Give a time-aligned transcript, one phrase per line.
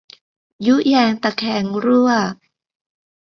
[0.65, 2.09] ยุแยงตะแคงรั่ว